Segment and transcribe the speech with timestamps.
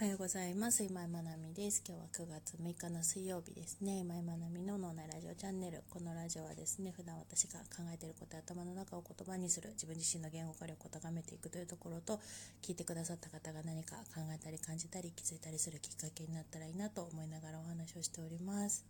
[0.00, 0.84] おはようございます。
[0.84, 1.82] 今井まなみです。
[1.84, 3.98] 今日は9月6日の水曜日ですね。
[3.98, 5.82] 今井まなみの脳内ラジオチャンネル。
[5.90, 12.20] このラジオはですね、普段私が考えていることや頭の中を言葉にする、自分自身の言語化力を高めていくというところと、
[12.62, 18.86] 聞いてくださった方が何か考えたり感じたり気づいたりするきっかけになったらいいなと思いながらお話をしております。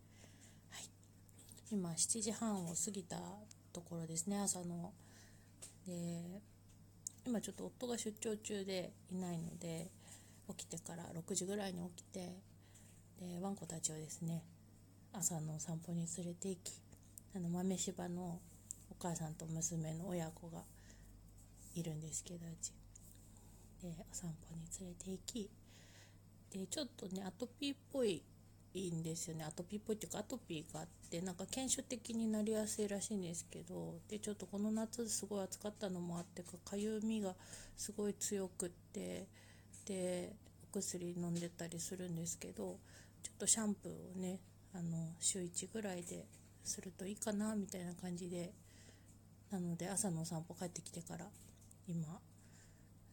[0.69, 0.91] はい。
[1.73, 3.17] 今7時半を過ぎた
[3.73, 4.93] ところですね、朝の。
[5.87, 6.43] で、
[7.25, 9.91] 今ちょっと夫が出張中でいないので、
[10.57, 12.37] 起きてから6時ぐらいに起きて
[13.21, 14.43] でワンコたちをですね
[15.13, 16.73] 朝のお散歩に連れて行き
[17.35, 18.41] あの豆柴の
[18.91, 20.63] お母さんと娘の親子が
[21.75, 22.73] いるんですけどうち。
[23.81, 25.51] でお散歩に連れて行き
[26.51, 28.23] でちょっとねアトピーっぽい
[28.75, 29.45] んですよね。
[29.45, 37.35] アトピーっぽいっていうかアトピーがあってなんか犬種的になりやすいらしいんですけどでちょっとこの夏すごい暑かったのもあってかかゆみが
[37.77, 39.27] すごい強くって
[39.89, 40.33] で
[40.71, 42.77] お薬飲んでたりするんですけど
[43.23, 44.39] ちょっとシャンプーをね
[44.75, 46.27] あの週1ぐらいで
[46.63, 48.53] するといいかなみたいな感じで
[49.51, 51.25] なので朝のお散歩帰ってきてから
[51.89, 52.05] 今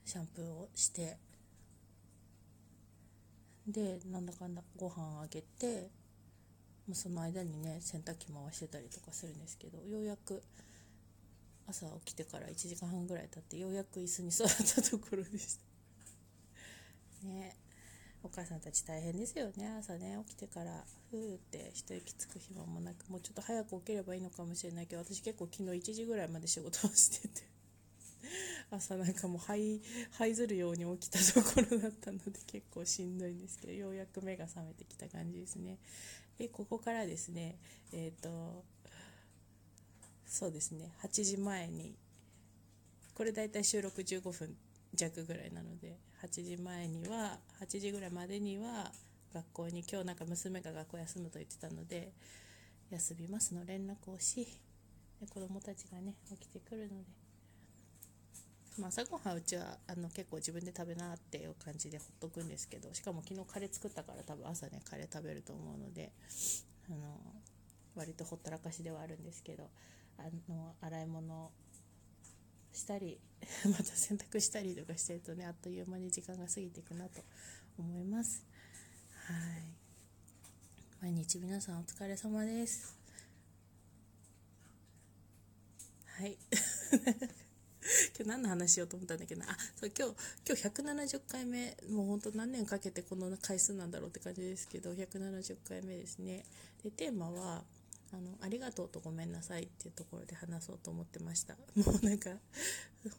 [0.04, 1.18] シャンプーをして
[3.66, 5.90] でなんだかんだご飯あげて
[6.94, 10.44] その間にね洗濯機回してたりとかするんですけどようやく
[11.68, 15.65] 朝起きてから1時間半ぐらい経ってようやく椅子に座ったところでした。
[17.26, 17.56] ね。
[18.26, 19.72] お母さんたち大変ですよね。
[19.78, 27.44] 朝ね起きてからふーって一息つく暇もなくもうちょっと早く起きればいいのかもしれないけど私結構昨日1時ぐらいまで仕事をしてて
[28.72, 35.78] 朝なんかもう這いずるように起きたところだったので結構しんどいんですけどようやく目が覚めてきた感じですね。
[36.40, 37.60] でここからですね
[37.92, 38.66] えっ、ー、と
[40.26, 41.96] そうですね8時前に
[43.14, 44.58] これ大体収録15分
[44.96, 48.92] 弱ぐらいなので8時前には8時ぐらいまでには
[49.32, 52.14] 学校に今日なんか娘が学校休むと言ってたので
[52.90, 54.48] 休みますの連絡をし
[55.22, 56.96] で子供たちがね起きてくるので、
[58.80, 66.12] まあ、朝ごはんうちはあの結構自分で食べなっていう感じでほっとくんですけどしかも昨日カレー作ったから多分朝ねカレー食べると思うので
[66.90, 67.20] あの
[67.96, 69.70] 割とほったらかしではあるんですけど
[70.18, 71.52] あの洗い物
[72.76, 73.20] したり
[73.66, 77.24] また洗濯したりとかしてるとねあっという間に時間が過ぎていくなと
[77.78, 78.44] 思います。
[79.12, 79.86] はい。
[81.02, 82.98] 毎日皆さんお疲れ様です。
[86.06, 86.38] はい。
[88.18, 90.16] 今日何の話しようと思ったんだけどあそう今日
[90.48, 96.44] 今日170回目もうほんと何年かけてこの回数なんだろうって感じですけど170回目ですね。
[96.84, 97.64] でテーマは
[98.14, 101.56] あのありがとうとごめんなさいっていうところで話そうと思ってました。
[101.76, 102.32] もうなんか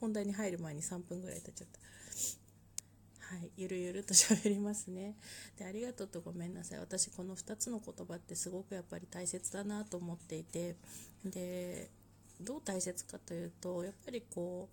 [0.00, 1.80] 本題に入る前に3分ぐらい経っちゃった。
[3.26, 5.16] はいゆるゆると喋りますね。
[5.56, 6.78] でありがとうとごめんなさい。
[6.78, 10.76] 私この2つの言葉ってすごくやっぱり大切だなと思っていて。
[11.24, 11.90] で
[12.40, 14.68] どう大切かというとやっぱりこ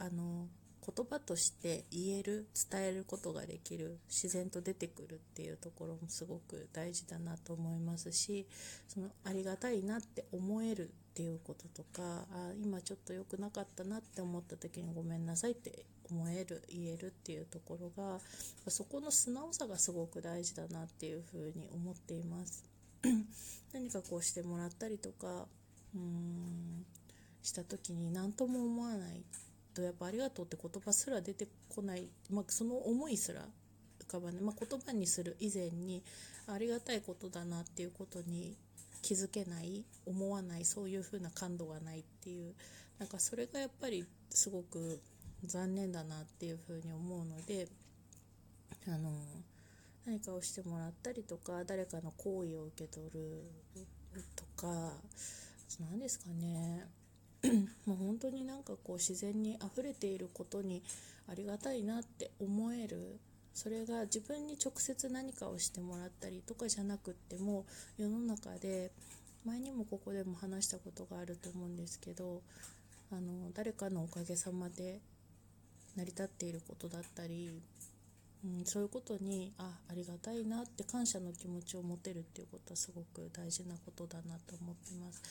[0.00, 0.48] うあの
[0.86, 8.46] 言葉として言える伝えることができる自然と出てくるっていうところもすごく大事だなと思いますし
[8.86, 18.20] そのありがたいなって思えるっていうこととかあ今ちょっと良くなかったなって思った時にごめんなさいって思える言えるっていうところが
[18.68, 22.64] そこの素直さがすごく大事だなっていうふうに思っています。
[23.72, 25.46] 何かこうしてもらったりとか
[25.94, 26.86] うーん
[27.42, 29.22] した時に何とも思わない
[29.76, 33.42] とやっぱありがとうって言葉すら出てこない、まあ、その思いすら
[34.08, 36.02] 浮かばない、まあ、言葉にする以前に
[36.46, 38.56] ありがたいことだなっていうことに
[39.02, 42.54] 気づけない思わないそういう風な感度がないっていう。
[42.98, 45.00] なんかそれがやっぱりすごく
[45.44, 47.68] 残念だなっていう風に思うので
[48.88, 49.10] あの
[50.06, 53.44] 何かをしてもらったりとか誰かの好意を受け取る
[54.34, 54.92] とか
[55.90, 56.86] 何ですかね。
[57.86, 60.82] もう本当になんかこう自然に溢れていることに
[61.28, 63.18] ありがたいなって思える
[63.54, 67.64] それが自分に直接何かをしてもらったりとかじゃなくっても
[67.96, 68.92] 世の中で
[69.44, 72.42] 前にもここでも話したことがあると思うんですけど
[73.10, 75.00] あの誰かのおかげさまで
[75.96, 77.50] 成り立っていることだったり、
[78.44, 85.22] うん、そういうことにあありがたいなって感謝の気持ちを持てるっていうことはすごく大事なことだなと思ってます。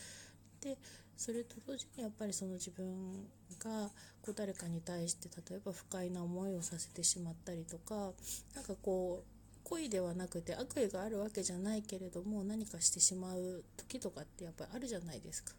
[0.62, 0.78] で
[1.18, 3.26] それと同時にやっぱりその自分
[3.60, 3.90] が
[4.22, 8.12] こう誰かに対して例えば不快な思いをさせてしまったりとか
[8.54, 15.54] 何かこう恋ではなくて悪意があるわけじゃないけれども何かしてしまう時とかってやっぱりあるじゃないですか。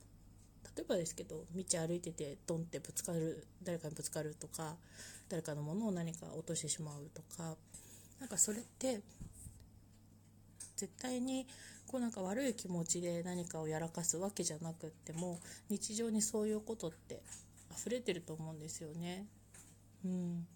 [0.76, 4.76] 例えばですけど道歩いててドンってぶつかる誰かにぶつかるとか
[5.28, 7.56] 誰かのものを何か落としてしまうとか
[8.20, 9.00] なんかそれって
[10.76, 11.46] 絶対に
[11.96, 15.40] こうなんか悪い気持ちで何かをやらかすわけじゃなくっても
[15.70, 17.22] 日常にそういうことって
[17.74, 19.24] 溢れてると思うんですよね。
[20.04, 20.46] うん、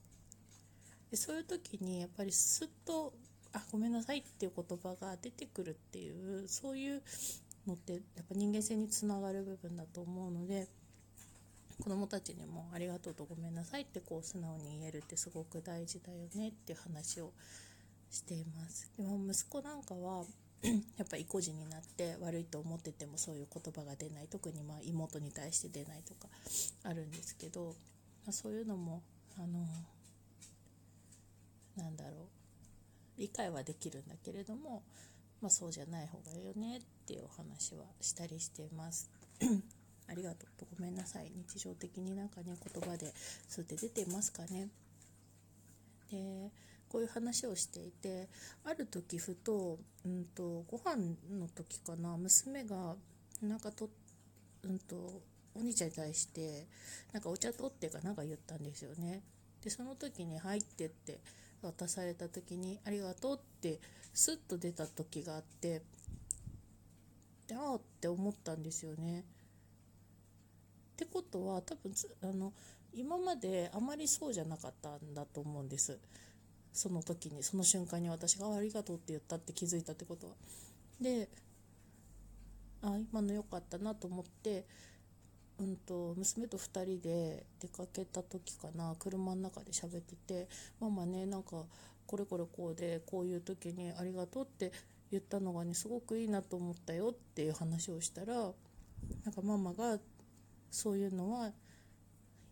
[1.10, 3.14] でそういう時にやっぱりすっと
[3.54, 7.02] 「あごめんなさい」っていう言葉が出てくるっていうそういう
[7.66, 10.68] のってやっぱ人間性につながる部分だと思うので
[11.82, 17.32] 子どもたちにも「ありがとう」と「ごめんなさい」ってこう素直に言えるってすごく大事だよねっていう話を
[18.10, 18.90] しています。
[18.98, 20.26] でも息子なんかは
[20.98, 26.28] やっぱ意固地になって悪いと思っててもそういう言葉が出ない特にまあ妹に対して出ないとか
[26.84, 27.74] あるんですけど、
[28.26, 29.02] まあ、そういうのも
[29.38, 29.66] あの
[31.76, 34.82] なんだろう理解はできるんだけれども、
[35.40, 39.10] まあ、そうじゃない方がいいよねっていうお話はしたりしています。
[40.08, 43.12] ありがとうごめんなさい日常的になんかね言葉で
[43.48, 44.68] そうやって出てますかね。
[46.10, 46.50] で
[46.90, 48.28] こういう話をしていて
[48.64, 50.96] ある時ふと,、うんと、ご飯
[51.30, 52.96] の時かな娘が
[53.40, 53.88] なんかと,、
[54.64, 54.96] うんと、
[55.54, 56.66] お兄ちゃんに対して
[57.12, 59.22] なんかお茶取ってかなんか言ったんですよね。
[59.62, 61.20] でその時に「入って」って
[61.62, 63.78] 渡された時に「ありがとう」って
[64.12, 65.82] スッと出た時があって
[67.46, 69.20] でああって思ったんですよね。
[69.20, 69.24] っ
[70.96, 71.92] てことは多分
[72.22, 72.52] あの
[72.92, 75.98] 今まであまりそうじゃなかったんだと思うんです。
[76.72, 80.34] その時にその瞬間に私が「ありがとう」って言ったって気づいたってことは。
[81.00, 81.28] で
[82.82, 84.66] あ今の良かったなと思って、
[85.58, 90.48] うんと、娘と2人で出かけた時かな車の中で喋ってて
[90.80, 91.66] 「ママねなんか
[92.06, 94.72] これこれこうでこういう時にありがとう」って
[95.10, 99.98] 言ったのがねすごくいいなと思ったよっていう話をしたらなんかママが
[100.70, 101.52] そういうのは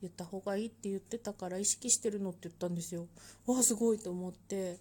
[0.00, 3.06] 言った方がいいって言ってたから意識してるのって言ったんですよ。
[3.46, 4.78] わあすごいと思って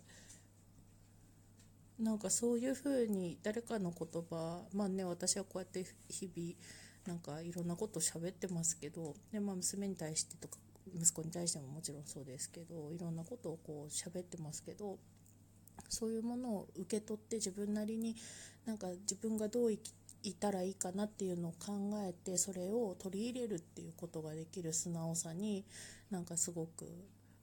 [1.99, 6.53] なんかそういうふうに誰かの言葉まあね私はこうやって日々
[7.07, 10.57] なんかいろんなこと喋ってますけどで、まあ、娘に対してとか
[10.93, 14.97] 息子に対してももちろんそうですけどいろんなことをこう喋ってますけど
[15.89, 18.15] そういうものを受け取って自分なりに
[18.65, 19.93] なんか自分がどう生き
[20.23, 25.65] いたらいいかなっていうのを考えてそれを取り入れるっていうことができる素直さに
[26.09, 26.85] なんかすごく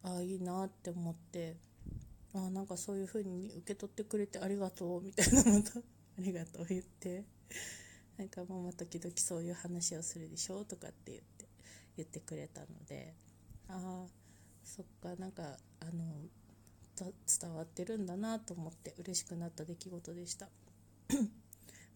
[0.03, 1.56] ああいいなって思って
[2.35, 5.79] あなんかそういう風に受け取ってくれてありがとうみたいなのと
[6.19, 7.25] ありがとう言って
[8.17, 11.47] なんかママ時々そういう話をするでしょとかって言って
[11.97, 13.15] 言ってくれたので
[13.69, 14.06] ああ
[14.65, 16.29] そっかなんかあの
[16.97, 20.49] 伝わってるんだなと思って嬉しくなった出来事でした。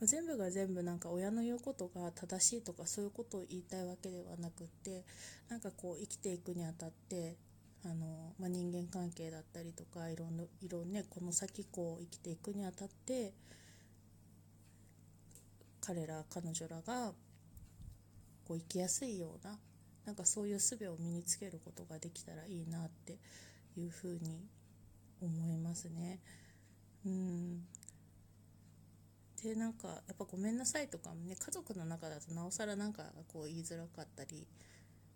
[0.06, 5.04] 全部が全部なんか親の言うことが正しいとかそういうことを言いたいわけではなくって
[5.48, 7.36] なんかこう生きていくにあたって
[7.84, 13.32] あの、まあ、人間関係だったりとかいろんないろんねこの先こう生きていくにあたって
[15.80, 17.12] 彼ら彼女らが
[18.46, 19.58] こう生きやすいような
[20.06, 23.18] なんかそういう術を身につけることができたらいいなって
[23.76, 24.46] いうふうに
[25.20, 26.20] 思いますね。
[27.04, 27.66] うん
[29.42, 34.46] でなんかやっぱ「ごめんなさい」とかもね家族の中だとなおさらなんかこう言いづらかったり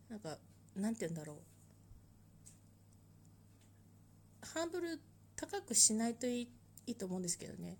[0.08, 0.38] なんか
[0.74, 1.36] なんて言うんだろう。
[4.46, 5.00] ハードル
[5.36, 6.48] 高くしないといい
[6.86, 7.78] いいと思うんですけどね。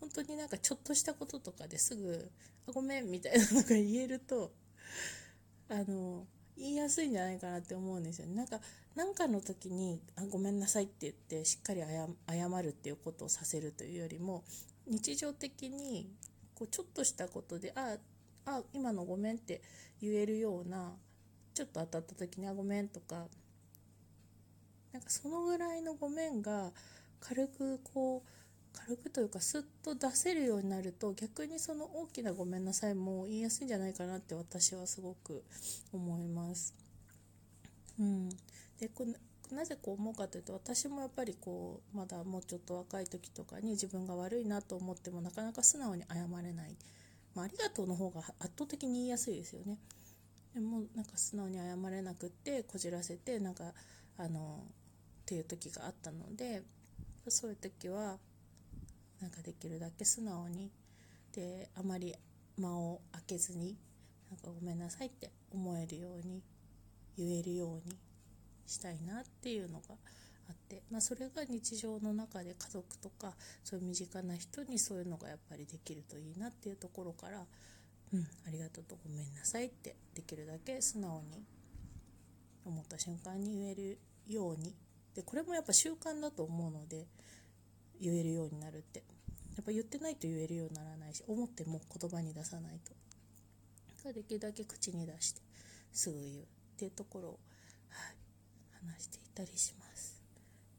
[0.00, 2.30] 本当になんかちょっとしたこととかですぐ
[2.68, 4.52] 「あごめん」みたいなのが言えると
[5.68, 6.26] あの
[6.56, 8.34] 言いやすいんじゃないかなって思うんですよね。
[8.34, 8.60] なんか
[8.94, 14.44] 何かの時に「あごめんなさい」って言ってしっかり謝るっていうことをさせるというよりも
[14.86, 16.10] 日常的に
[16.54, 17.96] こうちょっとしたことで「あ
[18.46, 19.62] あ今のごめん」って
[20.00, 20.96] 言えるような
[21.54, 23.28] ちょっと当たった時に「あごめん」とか
[24.92, 26.72] なんかそのぐらいの「ごめん」が
[27.20, 28.28] 軽くこう
[28.72, 35.44] 軽くというかスッと出せるようになると逆にその大きな「ごめんなさい」も言いやすいんじゃないかなって私はすごく
[35.92, 36.74] 思います。
[37.98, 38.28] うん、
[38.78, 39.06] でこ
[39.52, 46.76] なぜこう思うかというと私もやっぱりこうまだもうちょっと若い時とかに自分が悪いなと思ってもなかなか素直に謝れない、
[47.34, 49.78] まあ、ありがとうの方が圧倒的に言いやすいですよね。
[50.54, 53.72] でもなんか素直に謝れなくってこじらせてなんか
[54.18, 54.64] あの
[55.22, 56.62] っていう時があったので
[57.28, 58.18] そういう時は
[59.20, 60.70] なんかできるだけ素直に
[61.34, 62.14] であまり
[62.58, 63.76] 間を空けずに
[64.30, 66.42] なんかごめんなさいって思えるように
[67.16, 67.96] 言えるように
[68.72, 69.94] したいなっていうのが
[70.48, 77.46] あって、まあ、それが日常の中で家族とかそういう身近な人にそういうのがやっぱりできるといいなっていうところから
[78.12, 81.44] 「うんありがとう」と「ごめんなさい」ってできるだけ素直に
[82.64, 84.74] 思った瞬間に言えるように。
[85.14, 87.06] でこれもやっぱ習慣だと思うので
[88.00, 89.04] 言えるようになるって。
[89.54, 92.92] やっぱ言ってないと言えるようにならないし思っても言葉に出さないと。
[94.12, 95.42] できるだけ口に出して
[95.92, 96.44] すぐ言うっ
[96.76, 97.40] ていうところを、
[98.86, 100.20] 話していたりします。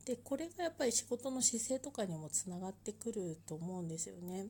[0.06, 4.48] でこれがやっぱり仕事の姿勢とかにもつながってくると思うんですよね。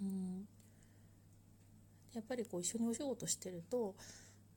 [0.00, 0.48] うん。
[2.14, 3.94] やっぱりこう一緒にお仕事してると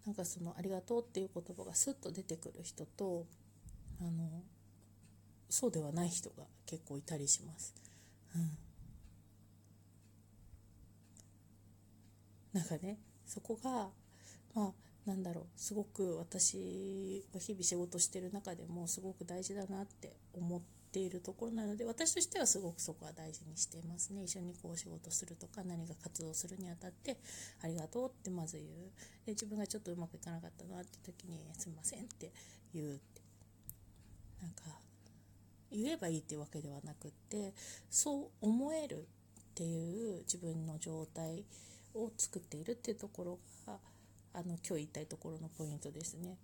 [0.05, 3.25] なんかその「ありがとう」っていう言葉がスッと出てくる人と
[3.99, 4.43] あの
[5.49, 7.73] そうではない人が結構いたりします。
[8.35, 8.57] うん、
[12.53, 13.89] なんかねそこが
[14.53, 14.73] まあ
[15.05, 24.23] なんだろうすごく私は日々仕事してる中でもすごく大事だなって思っているところなので私としてはすごくそこは大事にしていますね。
[24.23, 27.17] 一緒にこう仕事するとか何か活動するにあたって
[27.61, 28.69] ありがとうってまず言う。
[29.25, 32.31] で自分がちょっとうまくいかなかったなって時にすみませんって
[32.73, 33.21] 言うって。
[34.41, 34.63] なんか
[35.71, 37.53] 言えばいいっていうわけではなくって
[37.89, 41.45] そう思えるっていう自分の状態
[41.93, 43.39] を作っているっていうところが
[44.35, 46.37] あの今日言いたいところのポイントですね。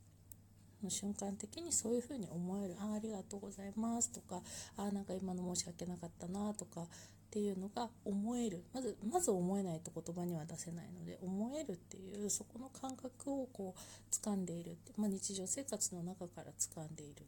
[0.90, 4.42] 瞬間的にそういうふうに思えるあありがとうございますとか
[4.78, 6.86] あなんか今の申し訳なかったなとかっ
[7.30, 8.64] ていうのが思える。
[8.74, 17.24] まずまず思えないと言葉には出せないので思えるっていうそこの感覚をこう掴んでいる、まあ、日常生活の中から掴んでいるっ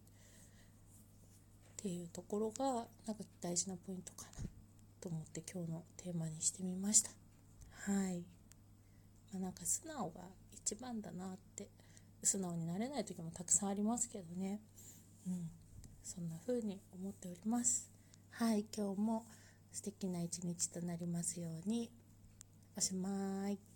[1.77, 4.43] ていうところがなんか大事なポイントかな
[4.99, 7.11] と思って今日のテーマにしてみました。
[7.91, 8.23] はい、
[9.31, 10.21] まあ、なんか素直が
[10.65, 11.67] 一番だなって
[12.23, 14.61] 素直になれない時もたくさんありますけどね。
[15.27, 15.49] うん。
[16.03, 17.91] そんな風に思っております。
[18.31, 19.25] はい今日も
[19.71, 21.91] 素敵な一日となりますように。
[22.77, 23.72] おしまい。